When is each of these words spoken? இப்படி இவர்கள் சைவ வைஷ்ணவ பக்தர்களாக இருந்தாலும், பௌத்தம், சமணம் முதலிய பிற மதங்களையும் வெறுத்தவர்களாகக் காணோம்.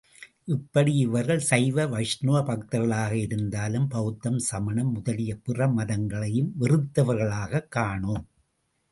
இப்படி 0.45 0.95
இவர்கள் 0.95 1.39
சைவ 1.39 1.87
வைஷ்ணவ 1.87 2.39
பக்தர்களாக 2.39 3.11
இருந்தாலும், 3.11 3.87
பௌத்தம், 3.87 4.39
சமணம் 4.39 4.91
முதலிய 4.91 5.35
பிற 5.35 5.67
மதங்களையும் 5.67 6.51
வெறுத்தவர்களாகக் 6.59 7.67
காணோம். 7.67 8.27